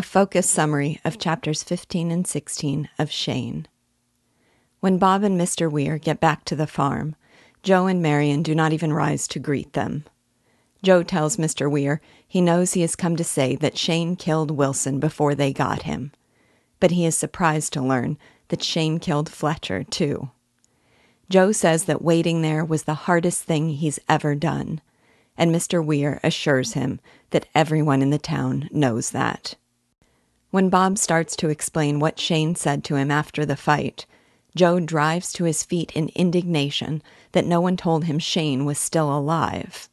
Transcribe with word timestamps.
A 0.00 0.02
focused 0.02 0.48
summary 0.48 0.98
of 1.04 1.18
chapters 1.18 1.62
15 1.62 2.10
and 2.10 2.26
16 2.26 2.88
of 2.98 3.10
Shane. 3.10 3.68
When 4.80 4.96
Bob 4.96 5.22
and 5.22 5.38
Mr. 5.38 5.70
Weir 5.70 5.98
get 5.98 6.20
back 6.20 6.46
to 6.46 6.56
the 6.56 6.66
farm, 6.66 7.16
Joe 7.62 7.86
and 7.86 8.00
Marian 8.00 8.42
do 8.42 8.54
not 8.54 8.72
even 8.72 8.94
rise 8.94 9.28
to 9.28 9.38
greet 9.38 9.74
them. 9.74 10.04
Joe 10.82 11.02
tells 11.02 11.36
Mr. 11.36 11.70
Weir 11.70 12.00
he 12.26 12.40
knows 12.40 12.72
he 12.72 12.80
has 12.80 12.96
come 12.96 13.14
to 13.16 13.22
say 13.22 13.56
that 13.56 13.76
Shane 13.76 14.16
killed 14.16 14.50
Wilson 14.50 15.00
before 15.00 15.34
they 15.34 15.52
got 15.52 15.82
him. 15.82 16.12
But 16.80 16.92
he 16.92 17.04
is 17.04 17.14
surprised 17.14 17.74
to 17.74 17.82
learn 17.82 18.16
that 18.48 18.64
Shane 18.64 19.00
killed 19.00 19.28
Fletcher, 19.28 19.84
too. 19.84 20.30
Joe 21.28 21.52
says 21.52 21.84
that 21.84 22.00
waiting 22.00 22.40
there 22.40 22.64
was 22.64 22.84
the 22.84 23.04
hardest 23.04 23.44
thing 23.44 23.68
he's 23.68 24.00
ever 24.08 24.34
done, 24.34 24.80
and 25.36 25.54
Mr. 25.54 25.84
Weir 25.84 26.20
assures 26.24 26.72
him 26.72 27.00
that 27.32 27.48
everyone 27.54 28.00
in 28.00 28.08
the 28.08 28.18
town 28.18 28.66
knows 28.72 29.10
that. 29.10 29.56
When 30.50 30.68
Bob 30.68 30.98
starts 30.98 31.36
to 31.36 31.48
explain 31.48 32.00
what 32.00 32.18
Shane 32.18 32.56
said 32.56 32.82
to 32.84 32.96
him 32.96 33.10
after 33.10 33.46
the 33.46 33.56
fight, 33.56 34.06
Joe 34.56 34.80
drives 34.80 35.32
to 35.34 35.44
his 35.44 35.62
feet 35.62 35.92
in 35.92 36.10
indignation 36.16 37.02
that 37.32 37.46
no 37.46 37.60
one 37.60 37.76
told 37.76 38.04
him 38.04 38.18
Shane 38.18 38.64
was 38.64 38.78
still 38.78 39.16
alive. 39.16 39.88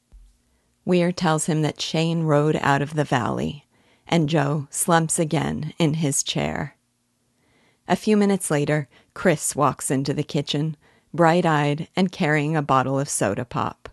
Weir 0.83 1.11
tells 1.11 1.45
him 1.45 1.61
that 1.61 1.79
Shane 1.79 2.23
rode 2.23 2.55
out 2.55 2.81
of 2.81 2.95
the 2.95 3.03
valley, 3.03 3.67
and 4.07 4.29
Joe 4.29 4.67
slumps 4.71 5.19
again 5.19 5.73
in 5.77 5.95
his 5.95 6.23
chair. 6.23 6.75
A 7.87 7.95
few 7.95 8.17
minutes 8.17 8.49
later, 8.49 8.87
Chris 9.13 9.55
walks 9.55 9.91
into 9.91 10.13
the 10.13 10.23
kitchen, 10.23 10.75
bright 11.13 11.45
eyed 11.45 11.87
and 11.95 12.11
carrying 12.11 12.55
a 12.55 12.61
bottle 12.63 12.99
of 12.99 13.09
soda 13.09 13.45
pop. 13.45 13.89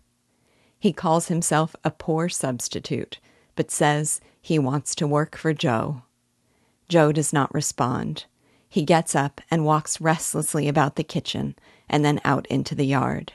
He 0.79 0.93
calls 0.93 1.29
himself 1.29 1.77
a 1.85 1.91
poor 1.91 2.29
substitute, 2.29 3.19
but 3.55 3.71
says 3.71 4.21
he 4.41 4.59
wants 4.59 4.95
to 4.95 5.07
work 5.07 5.37
for 5.37 5.53
Joe. 5.53 6.03
Joe 6.89 7.13
does 7.13 7.33
not 7.33 7.55
respond. 7.55 8.25
He 8.69 8.83
gets 8.83 9.15
up 9.15 9.41
and 9.51 9.65
walks 9.65 10.01
restlessly 10.01 10.69
about 10.69 10.97
the 10.97 11.05
kitchen 11.05 11.57
and 11.89 12.05
then 12.05 12.21
out 12.25 12.47
into 12.47 12.75
the 12.75 12.87
yard. 12.87 13.33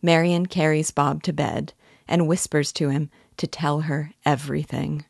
Marian 0.00 0.46
carries 0.46 0.90
Bob 0.90 1.22
to 1.24 1.32
bed 1.32 1.72
and 2.08 2.28
whispers 2.28 2.72
to 2.72 2.88
him 2.88 3.10
to 3.36 3.46
tell 3.46 3.82
her 3.82 4.12
everything. 4.24 5.04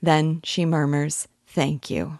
Then 0.00 0.40
she 0.44 0.64
murmurs, 0.64 1.28
Thank 1.46 1.90
you, 1.90 2.18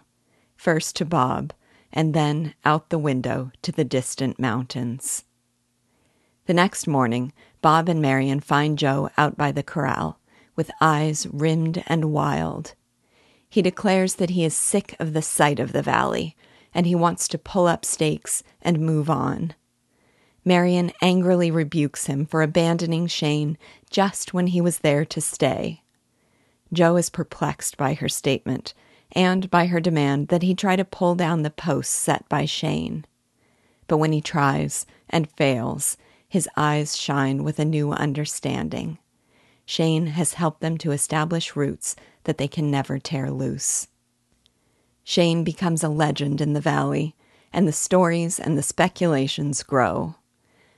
first 0.55 0.95
to 0.97 1.05
Bob, 1.05 1.53
and 1.91 2.13
then 2.13 2.53
out 2.65 2.89
the 2.89 2.99
window 2.99 3.51
to 3.61 3.71
the 3.71 3.83
distant 3.83 4.39
mountains. 4.39 5.25
The 6.45 6.53
next 6.53 6.87
morning, 6.87 7.33
Bob 7.61 7.87
and 7.87 8.01
Marian 8.01 8.39
find 8.39 8.77
Joe 8.77 9.09
out 9.17 9.37
by 9.37 9.51
the 9.51 9.63
corral, 9.63 10.19
with 10.55 10.71
eyes 10.81 11.25
rimmed 11.31 11.83
and 11.87 12.11
wild. 12.11 12.73
He 13.53 13.61
declares 13.61 14.15
that 14.15 14.31
he 14.31 14.43
is 14.43 14.55
sick 14.55 14.95
of 14.99 15.13
the 15.13 15.21
sight 15.21 15.59
of 15.59 15.73
the 15.73 15.83
valley, 15.83 16.35
and 16.73 16.87
he 16.87 16.95
wants 16.95 17.27
to 17.27 17.37
pull 17.37 17.67
up 17.67 17.85
stakes 17.85 18.41
and 18.63 18.79
move 18.79 19.11
on. 19.11 19.53
Marian 20.43 20.91
angrily 21.03 21.51
rebukes 21.51 22.07
him 22.07 22.25
for 22.25 22.41
abandoning 22.41 23.05
Shane 23.05 23.59
just 23.91 24.33
when 24.33 24.47
he 24.47 24.59
was 24.59 24.79
there 24.79 25.05
to 25.05 25.21
stay. 25.21 25.83
Joe 26.73 26.95
is 26.95 27.11
perplexed 27.11 27.77
by 27.77 27.93
her 27.93 28.09
statement 28.09 28.73
and 29.11 29.51
by 29.51 29.67
her 29.67 29.79
demand 29.79 30.29
that 30.29 30.41
he 30.41 30.55
try 30.55 30.75
to 30.75 30.83
pull 30.83 31.13
down 31.13 31.43
the 31.43 31.51
posts 31.51 31.93
set 31.93 32.27
by 32.27 32.45
Shane. 32.45 33.05
But 33.85 33.97
when 33.97 34.13
he 34.13 34.19
tries 34.19 34.87
and 35.11 35.29
fails, 35.29 35.95
his 36.27 36.49
eyes 36.57 36.97
shine 36.97 37.43
with 37.43 37.59
a 37.59 37.65
new 37.65 37.91
understanding. 37.91 38.97
Shane 39.65 40.07
has 40.07 40.33
helped 40.33 40.61
them 40.61 40.77
to 40.79 40.91
establish 40.91 41.55
roots 41.55 41.95
that 42.25 42.37
they 42.37 42.47
can 42.47 42.69
never 42.69 42.99
tear 42.99 43.31
loose. 43.31 43.87
Shane 45.03 45.43
becomes 45.43 45.83
a 45.83 45.89
legend 45.89 46.41
in 46.41 46.53
the 46.53 46.61
valley, 46.61 47.15
and 47.51 47.67
the 47.67 47.73
stories 47.73 48.39
and 48.39 48.57
the 48.57 48.63
speculations 48.63 49.63
grow. 49.63 50.15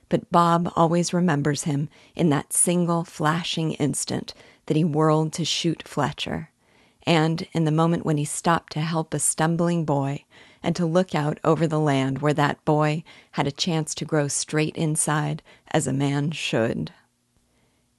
But 0.08 0.30
Bob 0.30 0.72
always 0.76 1.12
remembers 1.12 1.64
him 1.64 1.88
in 2.14 2.28
that 2.30 2.52
single 2.52 3.04
flashing 3.04 3.72
instant 3.72 4.34
that 4.66 4.76
he 4.76 4.84
whirled 4.84 5.32
to 5.34 5.44
shoot 5.44 5.82
Fletcher, 5.86 6.50
and 7.04 7.46
in 7.52 7.64
the 7.64 7.70
moment 7.70 8.04
when 8.04 8.16
he 8.16 8.24
stopped 8.24 8.72
to 8.74 8.80
help 8.80 9.14
a 9.14 9.18
stumbling 9.18 9.84
boy 9.84 10.24
and 10.62 10.74
to 10.76 10.86
look 10.86 11.14
out 11.14 11.38
over 11.44 11.66
the 11.66 11.80
land 11.80 12.18
where 12.18 12.34
that 12.34 12.64
boy 12.64 13.04
had 13.32 13.46
a 13.46 13.52
chance 13.52 13.94
to 13.94 14.04
grow 14.04 14.26
straight 14.28 14.76
inside 14.76 15.42
as 15.70 15.86
a 15.86 15.92
man 15.92 16.30
should. 16.32 16.92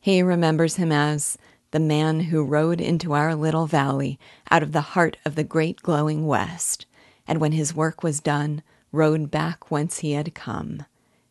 He 0.07 0.23
remembers 0.23 0.77
him 0.77 0.89
as 0.89 1.37
the 1.71 1.81
man 1.81 2.21
who 2.21 2.41
rode 2.41 2.79
into 2.79 3.11
our 3.11 3.35
little 3.35 3.65
valley 3.67 4.17
out 4.49 4.63
of 4.63 4.71
the 4.71 4.95
heart 4.95 5.17
of 5.25 5.35
the 5.35 5.43
great 5.43 5.81
glowing 5.81 6.25
west, 6.25 6.85
and 7.27 7.41
when 7.41 7.51
his 7.51 7.75
work 7.75 8.03
was 8.03 8.21
done, 8.21 8.63
rode 8.93 9.29
back 9.29 9.69
whence 9.69 9.99
he 9.99 10.13
had 10.13 10.33
come, 10.33 10.85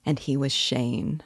and 0.05 0.19
he 0.19 0.37
was 0.37 0.53
Shane. 0.53 1.23